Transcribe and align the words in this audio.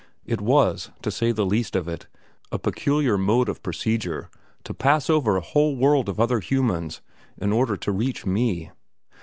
It 0.25 0.41
was, 0.41 0.89
to 1.03 1.11
say 1.11 1.31
the 1.31 1.45
least 1.45 1.75
of 1.75 1.87
it, 1.87 2.07
a 2.51 2.57
peculiar 2.57 3.19
mode 3.19 3.47
of 3.47 3.61
procedure 3.61 4.31
to 4.63 4.73
pass 4.73 5.11
over 5.11 5.37
a 5.37 5.41
whole 5.41 5.75
world 5.75 6.09
of 6.09 6.19
other 6.19 6.39
humans 6.39 7.01
in 7.37 7.53
order 7.53 7.77
to 7.77 7.91
reach 7.91 8.25
me. 8.25 8.71